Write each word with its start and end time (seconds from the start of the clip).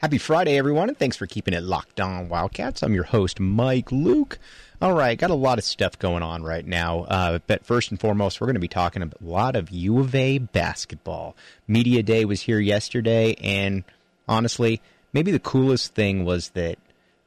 Happy 0.00 0.16
Friday, 0.16 0.56
everyone, 0.56 0.88
and 0.88 0.98
thanks 0.98 1.18
for 1.18 1.26
keeping 1.26 1.52
it 1.52 1.62
locked 1.62 2.00
on 2.00 2.30
Wildcats. 2.30 2.82
I'm 2.82 2.94
your 2.94 3.04
host, 3.04 3.38
Mike 3.38 3.92
Luke. 3.92 4.38
All 4.80 4.94
right, 4.94 5.18
got 5.18 5.28
a 5.28 5.34
lot 5.34 5.58
of 5.58 5.64
stuff 5.64 5.98
going 5.98 6.22
on 6.22 6.42
right 6.42 6.66
now, 6.66 7.00
uh, 7.00 7.38
but 7.46 7.66
first 7.66 7.90
and 7.90 8.00
foremost, 8.00 8.40
we're 8.40 8.46
going 8.46 8.54
to 8.54 8.60
be 8.60 8.66
talking 8.66 9.02
a 9.02 9.10
lot 9.20 9.56
of 9.56 9.68
U 9.68 9.98
of 9.98 10.14
A 10.14 10.38
basketball. 10.38 11.36
Media 11.68 12.02
Day 12.02 12.24
was 12.24 12.40
here 12.40 12.58
yesterday, 12.58 13.34
and 13.42 13.84
honestly, 14.26 14.80
maybe 15.12 15.32
the 15.32 15.38
coolest 15.38 15.94
thing 15.94 16.24
was 16.24 16.48
that 16.54 16.78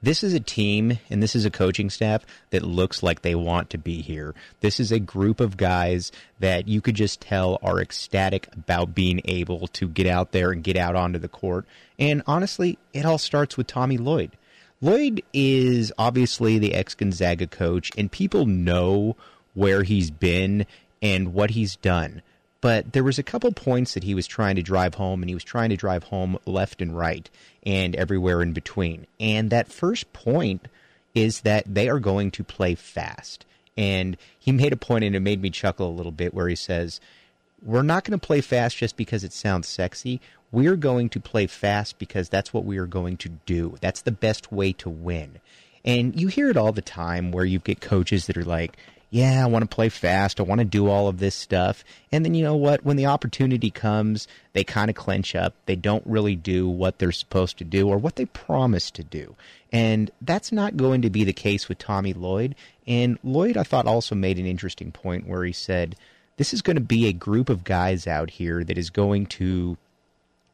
this 0.03 0.21
is 0.21 0.33
a 0.33 0.39
team 0.39 0.99
and 1.09 1.23
this 1.23 1.35
is 1.35 1.45
a 1.45 1.49
coaching 1.49 1.89
staff 1.89 2.25
that 2.49 2.61
looks 2.61 3.01
like 3.01 3.21
they 3.21 3.35
want 3.35 3.69
to 3.69 3.77
be 3.77 4.01
here. 4.01 4.35
This 4.59 4.79
is 4.79 4.91
a 4.91 4.99
group 4.99 5.39
of 5.39 5.55
guys 5.55 6.11
that 6.39 6.67
you 6.67 6.81
could 6.81 6.95
just 6.95 7.21
tell 7.21 7.57
are 7.63 7.79
ecstatic 7.79 8.49
about 8.53 8.93
being 8.93 9.21
able 9.23 9.67
to 9.69 9.87
get 9.87 10.05
out 10.05 10.33
there 10.33 10.51
and 10.51 10.61
get 10.61 10.75
out 10.75 10.97
onto 10.97 11.19
the 11.19 11.29
court. 11.29 11.65
And 11.97 12.21
honestly, 12.27 12.77
it 12.91 13.05
all 13.05 13.17
starts 13.17 13.55
with 13.55 13.65
Tommy 13.65 13.97
Lloyd. 13.97 14.31
Lloyd 14.81 15.23
is 15.31 15.93
obviously 15.97 16.59
the 16.59 16.73
ex 16.73 16.93
Gonzaga 16.93 17.47
coach, 17.47 17.89
and 17.97 18.11
people 18.11 18.45
know 18.45 19.15
where 19.53 19.83
he's 19.83 20.11
been 20.11 20.65
and 21.01 21.33
what 21.33 21.51
he's 21.51 21.77
done 21.77 22.21
but 22.63 22.93
there 22.93 23.03
was 23.03 23.19
a 23.19 23.23
couple 23.23 23.51
points 23.51 23.93
that 23.93 24.05
he 24.05 24.15
was 24.15 24.25
trying 24.25 24.55
to 24.55 24.61
drive 24.61 24.95
home 24.95 25.21
and 25.21 25.29
he 25.29 25.33
was 25.33 25.43
trying 25.43 25.69
to 25.69 25.75
drive 25.75 26.05
home 26.05 26.39
left 26.45 26.81
and 26.81 26.97
right 26.97 27.29
and 27.65 27.93
everywhere 27.93 28.41
in 28.41 28.53
between. 28.53 29.05
And 29.19 29.49
that 29.49 29.67
first 29.67 30.13
point 30.13 30.69
is 31.13 31.41
that 31.41 31.65
they 31.67 31.89
are 31.89 31.99
going 31.99 32.31
to 32.31 32.43
play 32.45 32.75
fast. 32.75 33.45
And 33.75 34.15
he 34.39 34.53
made 34.53 34.71
a 34.71 34.77
point 34.77 35.03
and 35.03 35.13
it 35.13 35.19
made 35.19 35.41
me 35.41 35.49
chuckle 35.49 35.89
a 35.89 35.91
little 35.91 36.13
bit 36.13 36.33
where 36.33 36.47
he 36.47 36.55
says 36.55 37.01
we're 37.61 37.81
not 37.81 38.05
going 38.05 38.17
to 38.17 38.25
play 38.25 38.39
fast 38.39 38.77
just 38.77 38.95
because 38.95 39.25
it 39.25 39.33
sounds 39.33 39.67
sexy. 39.67 40.21
We're 40.49 40.77
going 40.77 41.09
to 41.09 41.19
play 41.19 41.47
fast 41.47 41.99
because 41.99 42.29
that's 42.29 42.53
what 42.53 42.63
we 42.63 42.77
are 42.77 42.85
going 42.85 43.17
to 43.17 43.29
do. 43.45 43.75
That's 43.81 44.03
the 44.03 44.11
best 44.11 44.53
way 44.53 44.71
to 44.71 44.89
win. 44.89 45.41
And 45.83 46.17
you 46.17 46.29
hear 46.29 46.49
it 46.49 46.55
all 46.55 46.71
the 46.71 46.81
time 46.81 47.33
where 47.33 47.43
you 47.43 47.59
get 47.59 47.81
coaches 47.81 48.27
that 48.27 48.37
are 48.37 48.45
like 48.45 48.77
yeah, 49.13 49.43
I 49.43 49.47
want 49.47 49.61
to 49.61 49.75
play 49.75 49.89
fast. 49.89 50.39
I 50.39 50.43
want 50.43 50.57
to 50.57 50.65
do 50.65 50.89
all 50.89 51.07
of 51.07 51.19
this 51.19 51.35
stuff. 51.35 51.85
And 52.11 52.25
then 52.25 52.33
you 52.33 52.43
know 52.43 52.55
what? 52.55 52.83
When 52.83 52.97
the 52.97 53.05
opportunity 53.05 53.69
comes, 53.69 54.27
they 54.53 54.63
kind 54.63 54.89
of 54.89 54.95
clench 54.95 55.35
up. 55.35 55.53
They 55.67 55.75
don't 55.75 56.01
really 56.07 56.35
do 56.35 56.67
what 56.67 56.97
they're 56.97 57.11
supposed 57.11 57.59
to 57.59 57.63
do 57.63 57.89
or 57.89 57.99
what 57.99 58.15
they 58.15 58.25
promise 58.25 58.89
to 58.89 59.03
do. 59.03 59.35
And 59.71 60.09
that's 60.19 60.51
not 60.51 60.77
going 60.77 61.03
to 61.03 61.11
be 61.11 61.23
the 61.23 61.31
case 61.31 61.69
with 61.69 61.77
Tommy 61.77 62.13
Lloyd. 62.13 62.55
And 62.87 63.19
Lloyd, 63.23 63.55
I 63.55 63.61
thought, 63.61 63.85
also 63.85 64.15
made 64.15 64.39
an 64.39 64.47
interesting 64.47 64.91
point 64.91 65.27
where 65.27 65.43
he 65.43 65.53
said, 65.53 65.95
this 66.37 66.51
is 66.51 66.63
going 66.63 66.77
to 66.77 66.81
be 66.81 67.05
a 67.05 67.13
group 67.13 67.49
of 67.49 67.63
guys 67.63 68.07
out 68.07 68.31
here 68.31 68.63
that 68.63 68.79
is 68.79 68.89
going 68.89 69.27
to 69.27 69.77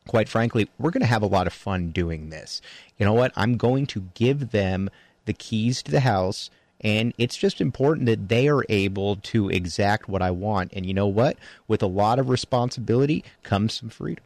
quite 0.05 0.27
frankly, 0.27 0.67
we're 0.77 0.91
going 0.91 0.99
to 0.99 1.07
have 1.07 1.21
a 1.21 1.27
lot 1.27 1.47
of 1.47 1.53
fun 1.53 1.91
doing 1.91 2.30
this. 2.30 2.61
You 2.97 3.05
know 3.05 3.13
what? 3.13 3.31
I'm 3.37 3.55
going 3.55 3.85
to 3.87 4.02
give 4.15 4.52
them 4.52 4.89
the 5.25 5.33
keys 5.33 5.81
to 5.83 5.91
the 5.91 5.99
house 6.02 6.49
and 6.81 7.13
it's 7.17 7.35
just 7.35 7.59
important 7.59 8.05
that 8.05 8.30
they 8.30 8.47
are 8.47 8.63
able 8.69 9.17
to 9.17 9.49
exact 9.49 10.08
what 10.08 10.22
I 10.22 10.31
want. 10.31 10.72
And 10.73 10.86
you 10.86 10.94
know 10.94 11.08
what? 11.08 11.38
With 11.67 11.83
a 11.83 11.88
lot 11.88 12.19
of 12.19 12.30
responsibility 12.30 13.23
comes 13.44 13.73
some 13.73 13.89
freedom. 13.89 14.23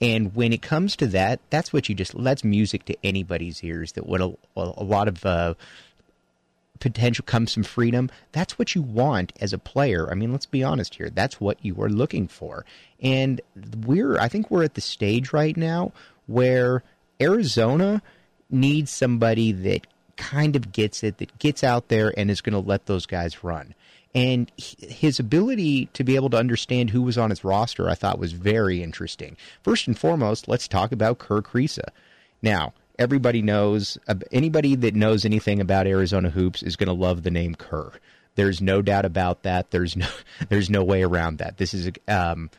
And 0.00 0.34
when 0.34 0.52
it 0.52 0.62
comes 0.62 0.96
to 0.96 1.06
that, 1.08 1.40
that's 1.50 1.72
what 1.72 1.88
you 1.88 1.94
just, 1.94 2.16
that's 2.22 2.44
music 2.44 2.84
to 2.86 2.96
anybody's 3.02 3.62
ears. 3.64 3.92
That 3.92 4.06
when 4.06 4.22
a, 4.22 4.32
a 4.56 4.84
lot 4.84 5.08
of 5.08 5.26
uh, 5.26 5.54
potential 6.78 7.24
comes 7.26 7.52
some 7.52 7.64
freedom, 7.64 8.08
that's 8.32 8.58
what 8.58 8.74
you 8.74 8.80
want 8.82 9.32
as 9.40 9.52
a 9.52 9.58
player. 9.58 10.08
I 10.10 10.14
mean, 10.14 10.32
let's 10.32 10.46
be 10.46 10.62
honest 10.62 10.94
here. 10.94 11.10
That's 11.10 11.40
what 11.40 11.58
you 11.62 11.80
are 11.82 11.90
looking 11.90 12.28
for. 12.28 12.64
And 13.02 13.40
we're, 13.84 14.18
I 14.18 14.28
think 14.28 14.50
we're 14.50 14.64
at 14.64 14.74
the 14.74 14.80
stage 14.80 15.32
right 15.32 15.56
now 15.56 15.92
where 16.26 16.84
Arizona 17.20 18.00
needs 18.50 18.90
somebody 18.90 19.52
that 19.52 19.86
kind 20.18 20.54
of 20.56 20.72
gets 20.72 21.02
it, 21.02 21.16
that 21.18 21.38
gets 21.38 21.64
out 21.64 21.88
there 21.88 22.12
and 22.18 22.30
is 22.30 22.42
going 22.42 22.52
to 22.52 22.68
let 22.68 22.86
those 22.86 23.06
guys 23.06 23.42
run. 23.42 23.74
And 24.14 24.50
his 24.56 25.18
ability 25.20 25.86
to 25.92 26.04
be 26.04 26.16
able 26.16 26.30
to 26.30 26.36
understand 26.36 26.90
who 26.90 27.02
was 27.02 27.16
on 27.16 27.30
his 27.30 27.44
roster, 27.44 27.88
I 27.88 27.94
thought 27.94 28.18
was 28.18 28.32
very 28.32 28.82
interesting. 28.82 29.36
First 29.62 29.86
and 29.86 29.98
foremost, 29.98 30.48
let's 30.48 30.66
talk 30.66 30.92
about 30.92 31.18
Kerr 31.18 31.40
Kriisa. 31.40 31.88
Now, 32.42 32.72
everybody 32.98 33.42
knows, 33.42 33.96
anybody 34.32 34.74
that 34.76 34.94
knows 34.94 35.24
anything 35.24 35.60
about 35.60 35.86
Arizona 35.86 36.30
hoops 36.30 36.62
is 36.62 36.76
going 36.76 36.88
to 36.88 36.92
love 36.92 37.22
the 37.22 37.30
name 37.30 37.54
Kerr. 37.54 37.92
There's 38.34 38.60
no 38.60 38.82
doubt 38.82 39.04
about 39.04 39.42
that. 39.42 39.70
There's 39.70 39.96
no, 39.96 40.08
there's 40.48 40.70
no 40.70 40.82
way 40.82 41.02
around 41.02 41.38
that. 41.38 41.58
This 41.58 41.74
is, 41.74 41.90
um, 42.08 42.50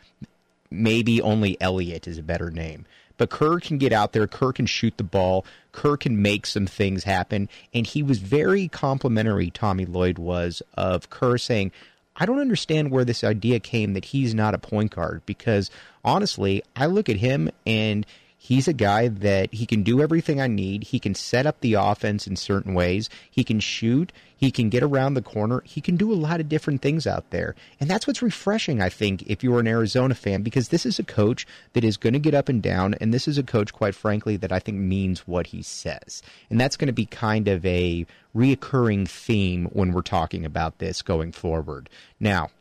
maybe 0.70 1.22
only 1.22 1.60
Elliot 1.60 2.08
is 2.08 2.18
a 2.18 2.24
better 2.24 2.52
name. 2.52 2.86
But 3.20 3.30
Kerr 3.30 3.60
can 3.60 3.78
get 3.78 3.92
out 3.92 4.14
there. 4.14 4.26
Kerr 4.28 4.54
can 4.54 4.66
shoot 4.66 4.98
the 4.98 5.04
ball. 5.04 5.46
Kerr 5.74 5.98
can 5.98 6.22
make 6.22 6.46
some 6.48 6.66
things 6.66 7.04
happen. 7.04 7.50
And 7.74 7.86
he 7.86 8.02
was 8.02 8.18
very 8.18 8.70
complimentary, 8.70 9.52
Tommy 9.52 9.86
Lloyd 9.86 10.18
was, 10.18 10.64
of 10.76 11.10
Kerr 11.10 11.38
saying, 11.38 11.74
I 12.16 12.26
don't 12.26 12.40
understand 12.40 12.92
where 12.92 13.06
this 13.06 13.24
idea 13.24 13.60
came 13.60 13.94
that 13.94 14.06
he's 14.06 14.34
not 14.34 14.54
a 14.54 14.58
point 14.58 14.96
guard 14.96 15.22
because 15.26 15.70
honestly, 16.04 16.64
I 16.76 16.86
look 16.86 17.10
at 17.10 17.18
him 17.18 17.52
and 17.68 18.06
He's 18.42 18.70
a 18.70 18.74
guy 18.74 19.10
that 19.10 19.54
he 19.54 19.66
can 19.66 19.84
do 19.84 20.02
everything 20.02 20.40
I 20.40 20.48
need. 20.48 20.86
He 20.86 21.00
can 21.00 21.14
set 21.14 21.46
up 21.46 21.60
the 21.60 21.74
offense 21.74 22.26
in 22.26 22.38
certain 22.38 22.74
ways. 22.74 23.10
He 23.30 23.44
can 23.44 23.60
shoot. 23.60 24.14
He 24.38 24.50
can 24.50 24.70
get 24.70 24.82
around 24.82 25.14
the 25.14 25.22
corner. 25.22 25.62
He 25.66 25.82
can 25.82 25.98
do 25.98 26.14
a 26.14 26.16
lot 26.16 26.40
of 26.40 26.48
different 26.48 26.82
things 26.82 27.06
out 27.06 27.32
there. 27.32 27.54
And 27.82 27.90
that's 27.90 28.08
what's 28.08 28.22
refreshing, 28.22 28.82
I 28.82 28.88
think, 28.88 29.24
if 29.24 29.44
you're 29.44 29.60
an 29.60 29.68
Arizona 29.68 30.16
fan, 30.16 30.42
because 30.42 30.70
this 30.70 30.86
is 30.86 30.98
a 30.98 31.04
coach 31.04 31.46
that 31.74 31.84
is 31.84 31.98
going 31.98 32.14
to 32.14 32.20
get 32.20 32.34
up 32.34 32.48
and 32.48 32.64
down. 32.64 32.94
And 32.96 33.14
this 33.14 33.28
is 33.28 33.38
a 33.38 33.44
coach, 33.44 33.74
quite 33.74 33.94
frankly, 33.94 34.38
that 34.38 34.54
I 34.54 34.60
think 34.60 34.78
means 34.78 35.28
what 35.28 35.48
he 35.48 35.62
says. 35.62 36.24
And 36.50 36.62
that's 36.62 36.78
going 36.78 36.88
to 36.88 36.94
be 36.94 37.06
kind 37.06 37.50
of 37.50 37.66
a 37.66 38.06
reoccurring 38.34 39.10
theme 39.10 39.66
when 39.66 39.92
we're 39.92 40.02
talking 40.02 40.46
about 40.46 40.78
this 40.78 41.02
going 41.02 41.34
forward. 41.34 41.90
Now, 42.22 42.52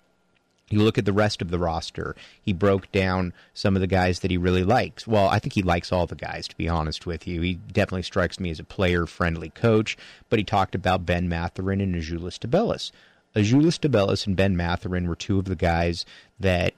you 0.70 0.82
look 0.82 0.98
at 0.98 1.04
the 1.04 1.12
rest 1.12 1.40
of 1.42 1.50
the 1.50 1.58
roster. 1.58 2.14
He 2.40 2.52
broke 2.52 2.90
down 2.92 3.32
some 3.54 3.76
of 3.76 3.80
the 3.80 3.86
guys 3.86 4.20
that 4.20 4.30
he 4.30 4.36
really 4.36 4.64
likes. 4.64 5.06
Well, 5.06 5.28
I 5.28 5.38
think 5.38 5.54
he 5.54 5.62
likes 5.62 5.92
all 5.92 6.06
the 6.06 6.14
guys, 6.14 6.48
to 6.48 6.56
be 6.56 6.68
honest 6.68 7.06
with 7.06 7.26
you. 7.26 7.40
He 7.40 7.54
definitely 7.54 8.02
strikes 8.02 8.38
me 8.38 8.50
as 8.50 8.60
a 8.60 8.64
player 8.64 9.06
friendly 9.06 9.50
coach, 9.50 9.96
but 10.28 10.38
he 10.38 10.44
talked 10.44 10.74
about 10.74 11.06
Ben 11.06 11.28
Mathurin 11.28 11.80
and 11.80 11.94
Azuolas 11.94 12.38
Tubelis. 12.38 12.90
Azuolas 13.34 13.78
Tubelis 13.78 14.26
and 14.26 14.36
Ben 14.36 14.56
Mathurin 14.56 15.08
were 15.08 15.16
two 15.16 15.38
of 15.38 15.44
the 15.46 15.56
guys 15.56 16.04
that 16.40 16.74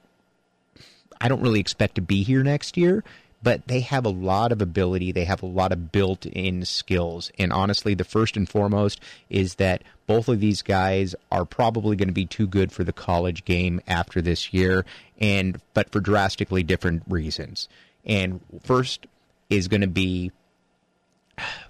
I 1.19 1.27
don't 1.27 1.41
really 1.41 1.59
expect 1.59 1.95
to 1.95 2.01
be 2.01 2.23
here 2.23 2.43
next 2.43 2.77
year, 2.77 3.03
but 3.43 3.67
they 3.67 3.81
have 3.81 4.05
a 4.05 4.09
lot 4.09 4.51
of 4.51 4.61
ability. 4.61 5.11
They 5.11 5.25
have 5.25 5.41
a 5.41 5.47
lot 5.47 5.71
of 5.71 5.91
built 5.91 6.25
in 6.25 6.63
skills. 6.65 7.31
And 7.39 7.51
honestly, 7.51 7.93
the 7.95 8.03
first 8.03 8.37
and 8.37 8.47
foremost 8.47 8.99
is 9.29 9.55
that 9.55 9.83
both 10.07 10.27
of 10.27 10.39
these 10.39 10.61
guys 10.61 11.15
are 11.31 11.45
probably 11.45 11.95
going 11.95 12.07
to 12.07 12.13
be 12.13 12.25
too 12.25 12.47
good 12.47 12.71
for 12.71 12.83
the 12.83 12.93
college 12.93 13.45
game 13.45 13.81
after 13.87 14.21
this 14.21 14.53
year, 14.53 14.85
and 15.19 15.59
but 15.73 15.91
for 15.91 15.99
drastically 15.99 16.63
different 16.63 17.03
reasons. 17.07 17.67
And 18.05 18.41
first 18.63 19.07
is 19.49 19.67
going 19.67 19.81
to 19.81 19.87
be 19.87 20.31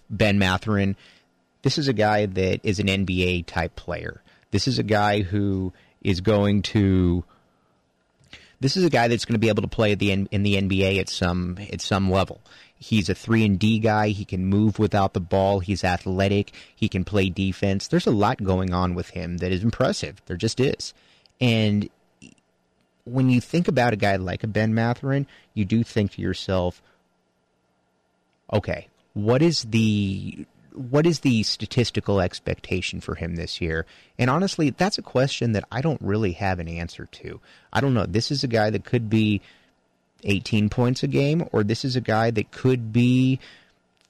Ben 0.10 0.40
Mathurin. 0.40 0.96
This 1.62 1.78
is 1.78 1.88
a 1.88 1.94
guy 1.94 2.26
that 2.26 2.60
is 2.64 2.80
an 2.80 2.88
NBA 2.88 3.46
type 3.46 3.76
player. 3.76 4.22
This 4.52 4.68
is 4.68 4.80
a 4.80 4.84
guy 4.84 5.22
who 5.22 5.72
is 6.02 6.20
going 6.22 6.64
to 6.64 7.24
this 8.62 8.78
is 8.78 8.86
a 8.86 8.90
guy 8.90 9.08
that's 9.08 9.26
going 9.26 9.34
to 9.34 9.40
be 9.40 9.50
able 9.50 9.64
to 9.64 9.68
play 9.68 9.96
the 9.96 10.12
in 10.12 10.44
the 10.44 10.56
NBA 10.56 11.00
at 11.00 11.10
some 11.10 11.58
at 11.74 11.82
some 11.82 12.10
level. 12.10 12.40
He's 12.78 13.10
a 13.10 13.16
three 13.16 13.44
and 13.44 13.60
D 13.60 13.80
guy. 13.80 14.10
He 14.10 14.24
can 14.24 14.46
move 14.46 14.80
without 14.80 15.14
the 15.14 15.20
ball. 15.20 15.60
He's 15.60 15.84
athletic. 15.84 16.54
He 16.76 16.88
can 16.88 17.04
play 17.04 17.30
defense. 17.30 17.88
There's 17.88 18.08
a 18.08 18.12
lot 18.12 18.44
going 18.44 18.74
on 18.74 18.96
with 18.96 19.10
him 19.10 19.38
that 19.38 19.52
is 19.52 19.64
impressive. 19.64 20.22
There 20.28 20.38
just 20.38 20.60
is. 20.60 20.94
And 21.40 21.90
when 23.04 23.30
you 23.30 23.42
think 23.42 23.68
about 23.68 23.94
a 23.94 23.98
guy 23.98 24.16
like 24.16 24.44
a 24.44 24.48
Ben 24.48 24.74
Mathurin, 24.74 25.28
you 25.54 25.66
do 25.66 25.84
think 25.84 26.14
to 26.14 26.22
yourself, 26.22 26.82
okay, 28.54 28.88
what 29.14 29.42
is 29.42 29.64
the 29.64 30.46
what 30.74 31.06
is 31.06 31.20
the 31.22 31.44
statistical 31.44 32.20
expectation 32.20 33.02
for 33.02 33.16
him 33.16 33.36
this 33.36 33.62
year? 33.62 33.86
And 34.18 34.30
honestly, 34.30 34.70
that's 34.70 34.98
a 34.98 35.04
question 35.04 35.52
that 35.54 35.66
I 35.72 35.82
don't 35.82 36.02
really 36.02 36.34
have 36.34 36.60
an 36.60 36.68
answer 36.68 37.06
to. 37.06 37.40
I 37.72 37.82
don't 37.82 37.94
know. 37.94 38.06
This 38.06 38.32
is 38.32 38.44
a 38.44 38.48
guy 38.48 38.70
that 38.70 38.86
could 38.86 39.10
be 39.10 39.42
18 40.24 40.70
points 40.70 41.04
a 41.04 41.08
game, 41.08 41.48
or 41.52 41.64
this 41.64 41.84
is 41.84 41.96
a 41.96 42.02
guy 42.02 42.32
that 42.32 42.52
could 42.52 42.94
be 42.94 43.40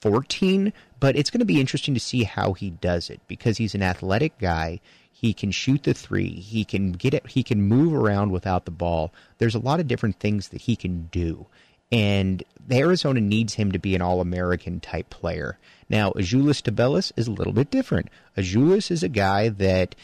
14, 0.00 0.72
but 1.00 1.16
it's 1.16 1.30
going 1.30 1.40
to 1.40 1.44
be 1.44 1.60
interesting 1.60 1.94
to 1.94 2.00
see 2.00 2.24
how 2.24 2.52
he 2.52 2.70
does 2.70 3.08
it 3.10 3.20
because 3.28 3.58
he's 3.58 3.74
an 3.74 3.82
athletic 3.82 4.38
guy. 4.38 4.80
He 5.12 5.32
can 5.32 5.52
shoot 5.52 5.84
the 5.84 5.94
three. 5.94 6.30
He 6.30 6.64
can 6.64 6.92
get 6.92 7.14
it. 7.14 7.26
He 7.28 7.42
can 7.42 7.62
move 7.62 7.94
around 7.94 8.32
without 8.32 8.64
the 8.64 8.72
ball. 8.72 9.12
There's 9.38 9.54
a 9.54 9.60
lot 9.60 9.78
of 9.78 9.86
different 9.86 10.18
things 10.18 10.48
that 10.48 10.62
he 10.62 10.74
can 10.74 11.08
do. 11.12 11.46
And 11.92 12.42
Arizona 12.70 13.20
needs 13.20 13.54
him 13.54 13.72
to 13.72 13.78
be 13.78 13.94
an 13.94 14.02
All 14.02 14.20
American 14.20 14.80
type 14.80 15.10
player. 15.10 15.58
Now, 15.92 16.10
Azuolas 16.12 16.62
Tubelis 16.62 17.12
is 17.16 17.28
a 17.28 17.32
little 17.32 17.52
bit 17.52 17.70
different. 17.70 18.08
Azuolas 18.36 18.90
is 18.90 19.02
a 19.02 19.10
guy 19.10 19.50
that 19.50 19.94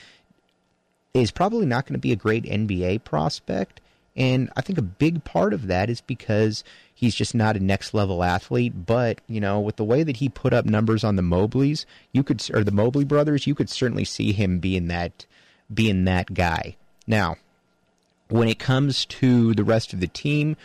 is 1.15 1.31
probably 1.31 1.65
not 1.65 1.87
going 1.87 1.95
to 1.95 1.99
be 1.99 2.13
a 2.13 2.17
great 2.17 2.45
NBA 2.45 3.05
prospect, 3.05 3.81
And 4.19 4.51
I 4.57 4.63
think 4.63 4.79
a 4.79 4.83
big 4.83 5.23
part 5.23 5.55
of 5.55 5.69
that 5.69 5.89
is 5.89 6.01
because 6.01 6.65
he's 6.93 7.15
just 7.15 7.37
not 7.37 7.57
a 7.57 7.61
next 7.61 7.95
level 7.95 8.25
athlete. 8.25 8.85
But, 8.85 9.21
you 9.29 9.41
know, 9.41 9.61
with 9.61 9.77
the 9.77 9.85
way 9.85 10.03
that 10.03 10.17
he 10.17 10.29
put 10.29 10.53
up 10.53 10.65
numbers 10.67 11.05
on 11.05 11.15
the 11.15 11.23
Mobleys, 11.23 11.85
you 12.13 12.25
could, 12.25 12.45
or 12.53 12.65
the 12.65 12.73
Mobley 12.73 13.05
brothers, 13.05 13.47
you 13.47 13.55
could 13.55 13.71
certainly 13.71 14.05
see 14.05 14.33
him 14.33 14.59
being 14.59 14.89
that, 14.89 15.25
being 15.73 16.05
that 16.05 16.35
guy. 16.35 16.77
Now, 17.07 17.37
when 18.29 18.49
it 18.49 18.59
comes 18.59 19.07
to 19.07 19.55
the 19.55 19.65
rest 19.65 19.93
of 19.93 20.01
the 20.01 20.09
team, 20.09 20.57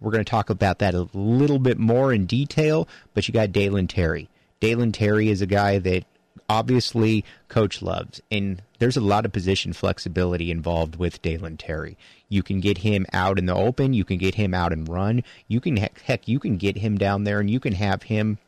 we're 0.00 0.12
going 0.12 0.24
to 0.24 0.30
talk 0.30 0.48
about 0.48 0.78
that 0.78 0.94
a 0.94 1.08
little 1.12 1.58
bit 1.58 1.78
more 1.78 2.12
in 2.12 2.26
detail, 2.26 2.88
but 3.12 3.26
you 3.26 3.34
got 3.34 3.50
Dalen 3.50 3.88
Terry. 3.88 4.28
Dalen 4.60 4.92
Terry 4.92 5.30
is 5.30 5.40
a 5.40 5.46
guy 5.46 5.78
that 5.78 6.04
obviously 6.48 7.24
coach 7.48 7.80
loves 7.80 8.20
and 8.30 8.62
there's 8.78 8.96
a 8.96 9.00
lot 9.00 9.24
of 9.24 9.32
position 9.32 9.72
flexibility 9.72 10.50
involved 10.50 10.96
with 10.96 11.22
Dalen 11.22 11.56
Terry. 11.56 11.96
You 12.28 12.42
can 12.42 12.60
get 12.60 12.78
him 12.78 13.06
out 13.12 13.38
in 13.38 13.46
the 13.46 13.54
open, 13.54 13.94
you 13.94 14.04
can 14.04 14.18
get 14.18 14.34
him 14.34 14.52
out 14.52 14.72
and 14.72 14.88
run. 14.88 15.22
You 15.48 15.60
can 15.60 15.76
heck, 15.76 16.28
you 16.28 16.38
can 16.38 16.56
get 16.56 16.78
him 16.78 16.98
down 16.98 17.24
there 17.24 17.40
and 17.40 17.50
you 17.50 17.60
can 17.60 17.74
have 17.74 18.04
him 18.04 18.38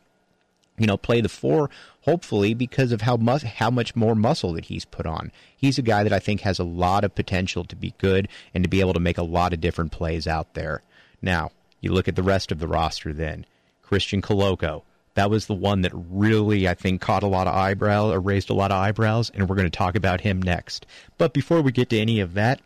you 0.79 0.87
know 0.87 0.97
play 0.97 1.21
the 1.21 1.29
four 1.29 1.69
hopefully 2.03 2.55
because 2.55 2.93
of 2.93 3.03
how 3.03 3.17
much 3.17 3.43
how 3.43 3.71
much 3.71 3.95
more 3.95 4.15
muscle 4.15 4.53
that 4.53 4.67
he's 4.67 4.85
put 4.85 5.07
on. 5.07 5.33
He's 5.57 5.79
a 5.79 5.83
guy 5.83 6.03
that 6.03 6.13
I 6.13 6.19
think 6.19 6.43
has 6.43 6.59
a 6.59 6.65
lot 6.65 7.05
of 7.05 7.15
potential 7.15 7.65
to 7.65 7.77
be 7.77 7.95
good 7.99 8.29
and 8.53 8.65
to 8.65 8.71
be 8.71 8.81
able 8.81 8.95
to 8.95 9.01
make 9.01 9.19
a 9.19 9.23
lot 9.23 9.53
of 9.53 9.61
different 9.61 9.93
plays 9.93 10.27
out 10.27 10.55
there. 10.55 10.83
Now, 11.23 11.53
you 11.81 11.93
look 11.93 12.09
at 12.09 12.17
the 12.17 12.23
rest 12.23 12.53
of 12.53 12.59
the 12.59 12.69
roster 12.69 13.13
then. 13.13 13.47
Christian 13.83 14.21
Koloko. 14.21 14.83
That 15.15 15.31
was 15.31 15.47
the 15.47 15.55
one 15.55 15.83
that 15.83 15.93
really, 15.95 16.69
I 16.69 16.75
think, 16.75 17.01
caught 17.01 17.23
a 17.23 17.29
lot 17.29 17.47
of 17.47 17.55
eyebrows 17.55 18.15
or 18.15 18.21
raised 18.21 18.51
a 18.51 18.55
lot 18.55 18.71
of 18.71 18.79
eyebrows, 18.79 19.31
and 19.31 19.49
we're 19.49 19.57
going 19.57 19.71
to 19.71 19.77
talk 19.77 19.95
about 19.95 20.23
him 20.23 20.41
next. 20.41 20.87
But 21.19 21.33
before 21.33 21.61
we 21.61 21.73
get 21.73 21.91
to 21.91 21.99
any 21.99 22.21
of 22.21 22.35
that, 22.35 22.61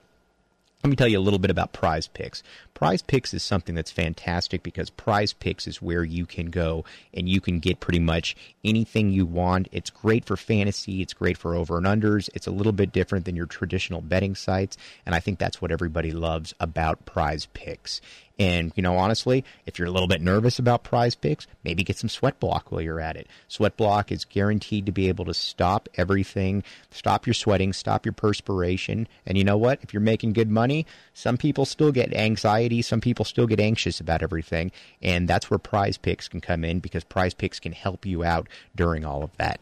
let 0.85 0.91
me 0.91 0.97
tell 0.97 1.09
you 1.09 1.19
a 1.19 1.21
little 1.21 1.41
bit 1.41 1.51
about 1.51 1.73
Prize 1.73 2.07
Picks. 2.07 2.45
Prize 2.73 3.03
Picks 3.03 3.35
is 3.35 3.43
something 3.43 3.75
that's 3.75 3.91
fantastic 3.91 4.63
because 4.63 4.89
Prize 4.91 5.33
Picks 5.33 5.67
is 5.67 5.83
where 5.83 6.05
you 6.05 6.27
can 6.27 6.47
go 6.47 6.85
and 7.13 7.29
you 7.29 7.41
can 7.41 7.59
get 7.59 7.81
pretty 7.81 7.99
much 7.99 8.37
anything 8.63 9.11
you 9.11 9.27
want. 9.27 9.67
It's 9.73 9.91
great 9.91 10.25
for 10.25 10.37
fantasy, 10.37 11.03
it's 11.03 11.15
great 11.15 11.39
for 11.39 11.57
over 11.57 11.77
and 11.77 11.87
unders. 11.87 12.29
It's 12.35 12.47
a 12.47 12.53
little 12.53 12.73
bit 12.73 12.93
different 12.93 13.25
than 13.25 13.35
your 13.35 13.47
traditional 13.47 14.01
betting 14.01 14.37
sites, 14.37 14.77
and 15.05 15.15
I 15.15 15.19
think 15.19 15.41
that's 15.41 15.61
what 15.61 15.73
everybody 15.73 16.13
loves 16.13 16.55
about 16.61 17.05
Prize 17.05 17.47
Picks. 17.47 18.01
And, 18.39 18.73
you 18.77 18.83
know, 18.83 18.97
honestly, 18.99 19.45
if 19.65 19.79
you're 19.79 19.89
a 19.89 19.91
little 19.91 20.09
bit 20.09 20.21
nervous 20.21 20.59
about 20.59 20.85
prize 20.85 21.15
picks, 21.15 21.47
maybe 21.65 21.83
get 21.83 21.97
some 21.97 22.11
sweat 22.11 22.39
block 22.39 22.71
while 22.71 22.83
you're 22.83 23.01
at 23.01 23.17
it. 23.17 23.29
Sweat 23.49 23.77
block 23.77 24.13
is 24.13 24.27
guaranteed 24.27 24.85
to 24.87 24.93
be 24.93 25.09
able 25.09 25.25
to 25.25 25.33
stop 25.33 25.89
everything, 25.97 26.63
stop 26.91 27.27
your 27.27 27.33
sweating, 27.33 27.73
stop 27.73 28.05
your 28.05 28.13
perspiration. 28.13 29.09
And 29.25 29.39
you 29.39 29.45
know 29.45 29.57
what? 29.57 29.79
If 29.83 29.95
you're 29.95 30.03
making 30.03 30.35
good 30.35 30.51
money, 30.51 30.87
some 31.15 31.39
people 31.39 31.65
still 31.65 31.93
get 31.93 32.13
anxiety, 32.13 32.83
some 32.83 33.01
people 33.01 33.25
still 33.25 33.47
get 33.47 33.61
anxious 33.61 34.01
about 34.01 34.23
everything. 34.23 34.71
And 35.01 35.27
that's 35.29 35.51
where 35.51 35.59
prize 35.59 35.97
picks 35.97 36.29
can 36.29 36.43
come 36.43 36.63
in 36.63 36.81
because 36.81 37.05
prize 37.05 37.33
picks 37.33 37.59
can 37.59 37.73
help 37.73 38.05
you 38.05 38.23
out 38.23 38.49
during 38.75 39.05
all 39.05 39.23
of 39.23 39.35
that. 39.39 39.61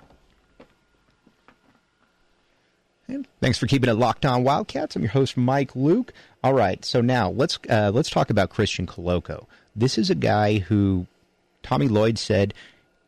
Thanks 3.40 3.58
for 3.58 3.66
keeping 3.66 3.90
it 3.90 3.94
locked 3.94 4.24
on 4.24 4.44
Wildcats. 4.44 4.96
I'm 4.96 5.02
your 5.02 5.10
host 5.10 5.36
Mike 5.36 5.74
Luke. 5.76 6.12
All 6.42 6.54
right, 6.54 6.84
so 6.84 7.00
now 7.00 7.30
let's 7.30 7.58
uh, 7.68 7.90
let's 7.94 8.10
talk 8.10 8.30
about 8.30 8.50
Christian 8.50 8.86
Koloko. 8.86 9.46
This 9.76 9.98
is 9.98 10.10
a 10.10 10.14
guy 10.14 10.58
who 10.58 11.06
Tommy 11.62 11.88
Lloyd 11.88 12.18
said 12.18 12.54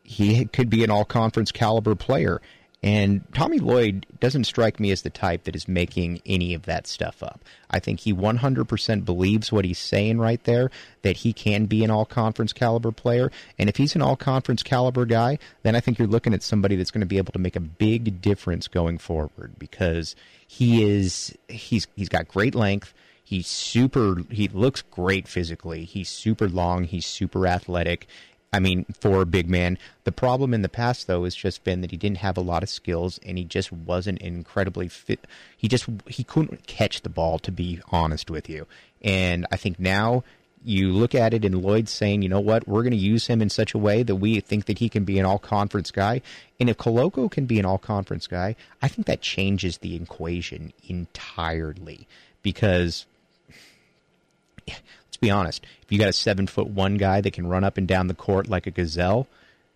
he 0.03 0.45
could 0.45 0.69
be 0.69 0.83
an 0.83 0.89
all 0.89 1.05
conference 1.05 1.51
caliber 1.51 1.95
player, 1.95 2.41
and 2.87 3.21
Tommy 3.33 3.59
Lloyd 3.59 4.05
doesn't 4.21 4.45
strike 4.45 4.79
me 4.79 4.91
as 4.91 5.01
the 5.01 5.09
type 5.09 5.43
that 5.43 5.57
is 5.57 5.67
making 5.67 6.21
any 6.25 6.53
of 6.53 6.63
that 6.67 6.87
stuff 6.87 7.21
up. 7.21 7.43
I 7.69 7.79
think 7.79 7.99
he 7.99 8.13
100% 8.13 9.03
believes 9.03 9.51
what 9.51 9.65
he's 9.65 9.77
saying 9.77 10.19
right 10.19 10.41
there, 10.45 10.71
that 11.01 11.17
he 11.17 11.33
can 11.33 11.65
be 11.65 11.83
an 11.83 11.91
all 11.91 12.05
conference 12.05 12.53
caliber 12.53 12.93
player. 12.93 13.29
And 13.59 13.67
if 13.67 13.75
he's 13.75 13.93
an 13.95 14.01
all 14.01 14.15
conference 14.15 14.63
caliber 14.63 15.05
guy, 15.05 15.37
then 15.63 15.75
I 15.75 15.81
think 15.81 15.99
you're 15.99 16.07
looking 16.07 16.33
at 16.33 16.43
somebody 16.43 16.77
that's 16.77 16.91
going 16.91 17.01
to 17.01 17.05
be 17.05 17.17
able 17.17 17.33
to 17.33 17.39
make 17.39 17.57
a 17.57 17.59
big 17.59 18.21
difference 18.21 18.69
going 18.69 18.99
forward 18.99 19.59
because 19.59 20.15
he 20.47 20.89
is, 20.89 21.37
he's, 21.49 21.87
he's 21.97 22.07
got 22.07 22.29
great 22.29 22.55
length. 22.55 22.93
He's 23.21 23.47
super, 23.47 24.21
he 24.29 24.47
looks 24.47 24.81
great 24.81 25.27
physically. 25.27 25.83
He's 25.83 26.07
super 26.07 26.47
long. 26.47 26.85
He's 26.85 27.05
super 27.05 27.45
athletic. 27.47 28.07
I 28.53 28.59
mean, 28.59 28.85
for 28.99 29.21
a 29.21 29.25
big 29.25 29.49
man. 29.49 29.77
The 30.05 30.11
problem 30.11 30.53
in 30.53 30.61
the 30.61 30.69
past, 30.69 31.07
though, 31.07 31.25
has 31.25 31.35
just 31.35 31.63
been 31.63 31.81
that 31.81 31.91
he 31.91 31.97
didn't 31.97 32.17
have 32.17 32.37
a 32.37 32.41
lot 32.41 32.63
of 32.63 32.69
skills 32.69 33.19
and 33.25 33.37
he 33.37 33.43
just 33.43 33.71
wasn't 33.71 34.19
incredibly 34.19 34.87
fit. 34.87 35.27
He 35.57 35.67
just 35.67 35.87
he 36.07 36.23
couldn't 36.23 36.65
catch 36.65 37.01
the 37.01 37.09
ball, 37.09 37.39
to 37.39 37.51
be 37.51 37.81
honest 37.91 38.29
with 38.29 38.49
you. 38.49 38.65
And 39.01 39.45
I 39.51 39.57
think 39.57 39.79
now 39.79 40.23
you 40.63 40.91
look 40.91 41.13
at 41.13 41.33
it 41.33 41.45
and 41.45 41.61
Lloyd's 41.61 41.91
saying, 41.91 42.21
you 42.21 42.29
know 42.29 42.39
what, 42.39 42.67
we're 42.67 42.81
going 42.81 42.91
to 42.91 42.97
use 42.97 43.27
him 43.27 43.41
in 43.41 43.49
such 43.49 43.73
a 43.73 43.77
way 43.77 44.03
that 44.03 44.15
we 44.15 44.39
think 44.39 44.65
that 44.65 44.79
he 44.79 44.89
can 44.89 45.03
be 45.03 45.19
an 45.19 45.25
all 45.25 45.39
conference 45.39 45.91
guy. 45.91 46.21
And 46.59 46.69
if 46.69 46.77
Koloko 46.77 47.29
can 47.29 47.45
be 47.45 47.59
an 47.59 47.65
all 47.65 47.77
conference 47.77 48.27
guy, 48.27 48.55
I 48.81 48.87
think 48.87 49.07
that 49.07 49.21
changes 49.21 49.77
the 49.77 49.95
equation 49.95 50.73
entirely 50.87 52.07
because 52.41 53.05
let's 55.17 55.21
be 55.21 55.31
honest. 55.31 55.65
If 55.81 55.91
you 55.91 55.97
got 55.97 56.09
a 56.09 56.13
seven 56.13 56.45
foot 56.45 56.67
one 56.67 56.95
guy 56.95 57.21
that 57.21 57.33
can 57.33 57.47
run 57.47 57.63
up 57.63 57.77
and 57.77 57.87
down 57.87 58.05
the 58.05 58.13
court 58.13 58.47
like 58.47 58.67
a 58.67 58.71
gazelle, 58.71 59.27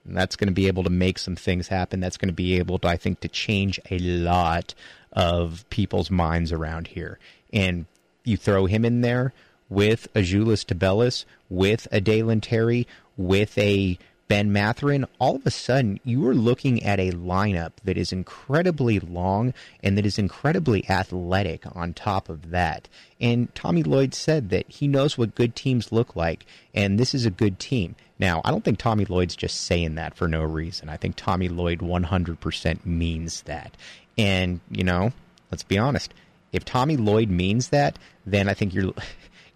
that's 0.05 0.35
going 0.35 0.49
to 0.49 0.53
be 0.53 0.67
able 0.67 0.83
to 0.83 0.91
make 0.91 1.17
some 1.17 1.35
things 1.35 1.67
happen. 1.67 1.99
That's 1.99 2.17
going 2.17 2.29
to 2.29 2.33
be 2.33 2.59
able 2.59 2.77
to, 2.79 2.87
I 2.87 2.95
think, 2.95 3.21
to 3.21 3.27
change 3.27 3.79
a 3.89 3.97
lot 3.97 4.75
of 5.11 5.67
people's 5.71 6.11
minds 6.11 6.51
around 6.51 6.87
here. 6.87 7.17
And 7.51 7.85
you 8.23 8.37
throw 8.37 8.67
him 8.67 8.85
in 8.85 9.01
there 9.01 9.33
with 9.67 10.07
a 10.13 10.21
Julius 10.21 10.63
Tubelis, 10.63 11.25
with 11.49 11.87
a 11.91 11.99
Dalen 11.99 12.41
Terry, 12.41 12.87
with 13.17 13.57
a 13.57 13.97
Ben 14.31 14.53
Mathurin, 14.53 15.05
all 15.19 15.35
of 15.35 15.45
a 15.45 15.51
sudden 15.51 15.99
you 16.05 16.25
are 16.25 16.33
looking 16.33 16.81
at 16.83 17.01
a 17.01 17.11
lineup 17.11 17.73
that 17.83 17.97
is 17.97 18.13
incredibly 18.13 18.97
long 18.97 19.53
and 19.83 19.97
that 19.97 20.05
is 20.05 20.17
incredibly 20.17 20.89
athletic 20.89 21.65
on 21.75 21.93
top 21.93 22.29
of 22.29 22.51
that. 22.51 22.87
And 23.19 23.53
Tommy 23.55 23.83
Lloyd 23.83 24.13
said 24.13 24.49
that 24.51 24.71
he 24.71 24.87
knows 24.87 25.17
what 25.17 25.35
good 25.35 25.53
teams 25.53 25.91
look 25.91 26.15
like, 26.15 26.45
and 26.73 26.97
this 26.97 27.13
is 27.13 27.25
a 27.25 27.29
good 27.29 27.59
team. 27.59 27.97
Now, 28.19 28.39
I 28.45 28.51
don't 28.51 28.63
think 28.63 28.79
Tommy 28.79 29.03
Lloyd's 29.03 29.35
just 29.35 29.59
saying 29.59 29.95
that 29.95 30.15
for 30.15 30.29
no 30.29 30.43
reason. 30.43 30.87
I 30.87 30.95
think 30.95 31.17
Tommy 31.17 31.49
Lloyd 31.49 31.79
100% 31.79 32.85
means 32.85 33.41
that. 33.41 33.75
And, 34.17 34.61
you 34.69 34.85
know, 34.85 35.11
let's 35.51 35.63
be 35.63 35.77
honest. 35.77 36.13
If 36.53 36.63
Tommy 36.63 36.95
Lloyd 36.95 37.29
means 37.29 37.67
that, 37.67 37.99
then 38.25 38.47
I 38.47 38.53
think 38.53 38.73
you're 38.73 38.93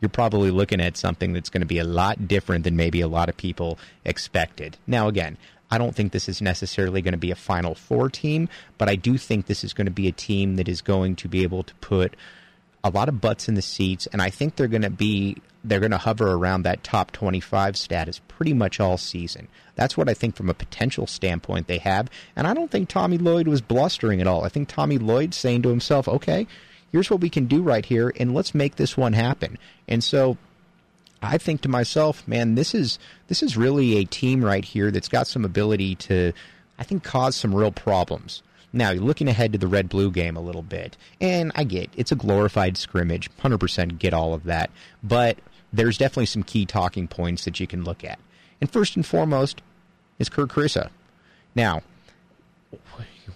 you're 0.01 0.09
probably 0.09 0.51
looking 0.51 0.81
at 0.81 0.97
something 0.97 1.33
that's 1.33 1.49
going 1.49 1.61
to 1.61 1.67
be 1.67 1.79
a 1.79 1.83
lot 1.83 2.27
different 2.27 2.63
than 2.63 2.75
maybe 2.75 3.01
a 3.01 3.07
lot 3.07 3.29
of 3.29 3.37
people 3.37 3.79
expected. 4.03 4.77
Now, 4.85 5.07
again, 5.07 5.37
I 5.71 5.77
don't 5.77 5.95
think 5.95 6.11
this 6.11 6.29
is 6.29 6.41
necessarily 6.41 7.01
going 7.01 7.13
to 7.13 7.17
be 7.17 7.31
a 7.31 7.35
Final 7.35 7.75
Four 7.75 8.09
team, 8.09 8.49
but 8.77 8.89
I 8.89 8.95
do 8.95 9.17
think 9.17 9.45
this 9.45 9.63
is 9.63 9.73
going 9.73 9.85
to 9.85 9.91
be 9.91 10.07
a 10.07 10.11
team 10.11 10.57
that 10.57 10.67
is 10.67 10.81
going 10.81 11.15
to 11.17 11.27
be 11.27 11.43
able 11.43 11.63
to 11.63 11.73
put 11.75 12.15
a 12.83 12.89
lot 12.89 13.09
of 13.09 13.19
butts 13.19 13.49
in 13.49 13.55
the 13.55 13.63
seats, 13.63 14.05
and 14.07 14.21
I 14.21 14.29
think 14.29 14.55
they're 14.55 14.67
going 14.67 14.83
to 14.83 14.91
be 14.91 15.37
they're 15.63 15.79
going 15.79 15.91
to 15.91 15.97
hover 15.97 16.33
around 16.33 16.61
that 16.61 16.83
top 16.83 17.09
25 17.11 17.75
status 17.75 18.21
pretty 18.27 18.53
much 18.53 18.79
all 18.79 18.99
season. 18.99 19.47
That's 19.73 19.97
what 19.97 20.07
I 20.07 20.13
think 20.13 20.35
from 20.35 20.51
a 20.51 20.53
potential 20.53 21.07
standpoint 21.07 21.65
they 21.65 21.79
have, 21.79 22.11
and 22.35 22.45
I 22.45 22.53
don't 22.53 22.69
think 22.69 22.87
Tommy 22.87 23.17
Lloyd 23.17 23.47
was 23.47 23.61
blustering 23.61 24.21
at 24.21 24.27
all. 24.27 24.45
I 24.45 24.49
think 24.49 24.67
Tommy 24.67 24.99
Lloyd 24.99 25.33
saying 25.33 25.63
to 25.63 25.69
himself, 25.69 26.07
"Okay, 26.07 26.45
here's 26.91 27.09
what 27.09 27.21
we 27.21 27.29
can 27.29 27.45
do 27.45 27.61
right 27.61 27.85
here, 27.85 28.13
and 28.17 28.33
let's 28.33 28.55
make 28.55 28.75
this 28.75 28.97
one 28.97 29.13
happen. 29.13 29.57
And 29.87 30.03
so 30.03 30.37
I 31.21 31.37
think 31.37 31.61
to 31.61 31.69
myself, 31.69 32.27
man, 32.27 32.55
this 32.55 32.73
is 32.73 32.99
this 33.27 33.41
is 33.41 33.57
really 33.57 33.97
a 33.97 34.05
team 34.05 34.43
right 34.43 34.65
here 34.65 34.91
that's 34.91 35.07
got 35.07 35.27
some 35.27 35.45
ability 35.45 35.95
to, 35.95 36.33
I 36.77 36.83
think, 36.83 37.03
cause 37.03 37.35
some 37.35 37.53
real 37.53 37.71
problems. 37.71 38.43
Now, 38.73 38.91
you're 38.91 39.03
looking 39.03 39.29
ahead 39.29 39.53
to 39.53 39.57
the 39.57 39.67
red 39.67 39.87
blue 39.87 40.11
game 40.11 40.35
a 40.35 40.41
little 40.41 40.61
bit, 40.61 40.97
and 41.21 41.51
I 41.55 41.63
get 41.63 41.89
it's 41.95 42.11
a 42.11 42.15
glorified 42.15 42.77
scrimmage, 42.77 43.29
100% 43.37 43.97
get 43.97 44.13
all 44.13 44.33
of 44.33 44.43
that, 44.43 44.69
but 45.01 45.37
there's 45.71 45.97
definitely 45.97 46.25
some 46.25 46.43
key 46.43 46.65
talking 46.65 47.07
points 47.07 47.45
that 47.45 47.59
you 47.59 47.67
can 47.67 47.83
look 47.83 48.03
at. 48.03 48.19
And 48.59 48.69
first 48.69 48.95
and 48.95 49.05
foremost 49.05 49.61
is 50.19 50.29
Kirk 50.29 50.51
Kriisa. 50.51 50.89
Now, 51.55 51.83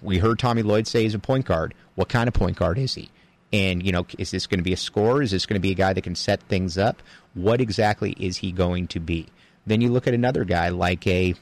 we 0.01 0.17
heard 0.17 0.39
Tommy 0.39 0.61
Lloyd 0.61 0.87
say 0.87 1.03
he's 1.03 1.13
a 1.13 1.19
point 1.19 1.45
guard. 1.45 1.73
What 1.95 2.09
kind 2.09 2.27
of 2.27 2.33
point 2.33 2.57
guard 2.57 2.77
is 2.77 2.95
he? 2.95 3.09
And, 3.51 3.83
you 3.83 3.91
know, 3.91 4.05
is 4.17 4.31
this 4.31 4.45
going 4.45 4.59
to 4.59 4.63
be 4.63 4.73
a 4.73 4.77
scorer? 4.77 5.21
Is 5.21 5.31
this 5.31 5.45
going 5.45 5.55
to 5.55 5.59
be 5.59 5.71
a 5.71 5.75
guy 5.75 5.93
that 5.93 6.03
can 6.03 6.15
set 6.15 6.41
things 6.43 6.77
up? 6.77 7.01
What 7.33 7.61
exactly 7.61 8.15
is 8.19 8.37
he 8.37 8.51
going 8.51 8.87
to 8.87 8.99
be? 8.99 9.27
Then 9.65 9.81
you 9.81 9.89
look 9.89 10.07
at 10.07 10.13
another 10.13 10.45
guy 10.45 10.69
like 10.69 11.05
a, 11.07 11.33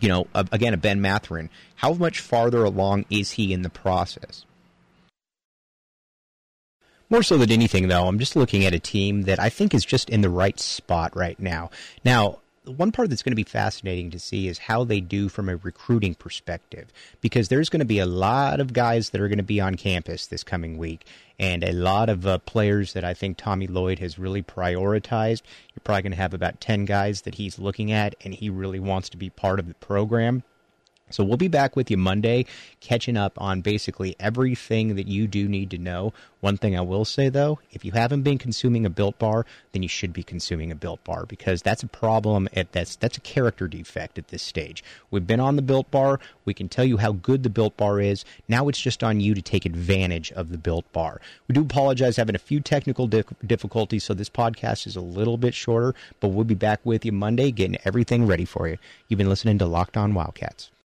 you 0.00 0.08
know, 0.08 0.26
a, 0.34 0.46
again, 0.52 0.74
a 0.74 0.78
Ben 0.78 1.00
Mathurin. 1.00 1.50
How 1.76 1.92
much 1.92 2.20
farther 2.20 2.64
along 2.64 3.04
is 3.10 3.32
he 3.32 3.52
in 3.52 3.62
the 3.62 3.70
process? 3.70 4.44
More 7.10 7.22
so 7.22 7.36
than 7.36 7.52
anything, 7.52 7.88
though, 7.88 8.06
I'm 8.06 8.18
just 8.18 8.36
looking 8.36 8.64
at 8.64 8.72
a 8.72 8.78
team 8.78 9.24
that 9.24 9.38
I 9.38 9.50
think 9.50 9.74
is 9.74 9.84
just 9.84 10.08
in 10.08 10.22
the 10.22 10.30
right 10.30 10.58
spot 10.58 11.14
right 11.14 11.38
now. 11.38 11.70
Now, 12.04 12.38
one 12.64 12.92
part 12.92 13.08
that's 13.08 13.22
going 13.22 13.32
to 13.32 13.36
be 13.36 13.42
fascinating 13.42 14.10
to 14.10 14.18
see 14.18 14.46
is 14.46 14.58
how 14.58 14.84
they 14.84 15.00
do 15.00 15.28
from 15.28 15.48
a 15.48 15.56
recruiting 15.56 16.14
perspective, 16.14 16.92
because 17.20 17.48
there's 17.48 17.68
going 17.68 17.80
to 17.80 17.86
be 17.86 17.98
a 17.98 18.06
lot 18.06 18.60
of 18.60 18.72
guys 18.72 19.10
that 19.10 19.20
are 19.20 19.28
going 19.28 19.38
to 19.38 19.42
be 19.42 19.60
on 19.60 19.74
campus 19.74 20.26
this 20.26 20.44
coming 20.44 20.78
week, 20.78 21.04
and 21.38 21.64
a 21.64 21.72
lot 21.72 22.08
of 22.08 22.26
uh, 22.26 22.38
players 22.38 22.92
that 22.92 23.04
I 23.04 23.14
think 23.14 23.36
Tommy 23.36 23.66
Lloyd 23.66 23.98
has 23.98 24.18
really 24.18 24.42
prioritized. 24.42 25.42
You're 25.74 25.82
probably 25.82 26.02
going 26.02 26.12
to 26.12 26.18
have 26.18 26.34
about 26.34 26.60
10 26.60 26.84
guys 26.84 27.22
that 27.22 27.34
he's 27.34 27.58
looking 27.58 27.90
at, 27.90 28.14
and 28.24 28.34
he 28.34 28.48
really 28.48 28.80
wants 28.80 29.08
to 29.10 29.16
be 29.16 29.30
part 29.30 29.58
of 29.58 29.66
the 29.66 29.74
program. 29.74 30.44
So 31.12 31.24
we'll 31.24 31.36
be 31.36 31.48
back 31.48 31.76
with 31.76 31.90
you 31.90 31.96
Monday, 31.96 32.46
catching 32.80 33.16
up 33.16 33.40
on 33.40 33.60
basically 33.60 34.16
everything 34.18 34.96
that 34.96 35.06
you 35.06 35.26
do 35.26 35.48
need 35.48 35.70
to 35.70 35.78
know. 35.78 36.12
One 36.40 36.56
thing 36.56 36.76
I 36.76 36.80
will 36.80 37.04
say 37.04 37.28
though, 37.28 37.60
if 37.70 37.84
you 37.84 37.92
haven't 37.92 38.22
been 38.22 38.36
consuming 38.36 38.84
a 38.84 38.90
built 38.90 39.16
bar, 39.18 39.46
then 39.70 39.84
you 39.84 39.88
should 39.88 40.12
be 40.12 40.24
consuming 40.24 40.72
a 40.72 40.74
built 40.74 41.04
bar 41.04 41.24
because 41.24 41.62
that's 41.62 41.84
a 41.84 41.86
problem 41.86 42.48
at 42.52 42.72
that's 42.72 42.96
that's 42.96 43.16
a 43.16 43.20
character 43.20 43.68
defect 43.68 44.18
at 44.18 44.26
this 44.28 44.42
stage. 44.42 44.82
We've 45.12 45.26
been 45.26 45.38
on 45.38 45.54
the 45.54 45.62
built 45.62 45.88
bar, 45.92 46.18
we 46.44 46.52
can 46.52 46.68
tell 46.68 46.84
you 46.84 46.96
how 46.96 47.12
good 47.12 47.44
the 47.44 47.48
built 47.48 47.76
bar 47.76 48.00
is. 48.00 48.24
Now 48.48 48.66
it's 48.66 48.80
just 48.80 49.04
on 49.04 49.20
you 49.20 49.34
to 49.34 49.40
take 49.40 49.64
advantage 49.64 50.32
of 50.32 50.50
the 50.50 50.58
built 50.58 50.92
bar. 50.92 51.20
We 51.46 51.54
do 51.54 51.62
apologize 51.62 52.16
having 52.16 52.34
a 52.34 52.40
few 52.40 52.58
technical 52.58 53.06
difficulties, 53.06 54.02
so 54.02 54.12
this 54.12 54.28
podcast 54.28 54.88
is 54.88 54.96
a 54.96 55.00
little 55.00 55.36
bit 55.36 55.54
shorter, 55.54 55.94
but 56.18 56.28
we'll 56.28 56.44
be 56.44 56.54
back 56.56 56.80
with 56.82 57.04
you 57.04 57.12
Monday 57.12 57.52
getting 57.52 57.78
everything 57.84 58.26
ready 58.26 58.44
for 58.44 58.66
you. 58.66 58.78
You've 59.06 59.18
been 59.18 59.28
listening 59.28 59.58
to 59.58 59.66
Locked 59.66 59.96
On 59.96 60.12
Wildcats. 60.12 60.72